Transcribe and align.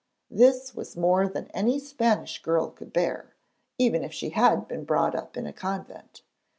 This 0.31 0.73
was 0.73 0.97
more 0.97 1.27
than 1.27 1.45
any 1.51 1.77
Spanish 1.77 2.41
girl 2.41 2.71
could 2.71 2.91
bear, 2.91 3.35
even 3.77 4.03
if 4.03 4.11
she 4.11 4.29
had 4.31 4.67
been 4.67 4.83
brought 4.83 5.13
up 5.13 5.37
in 5.37 5.45
a 5.45 5.53
convent. 5.53 6.23